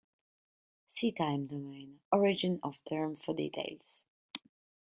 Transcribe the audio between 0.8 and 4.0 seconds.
See time domain: origin of term for details.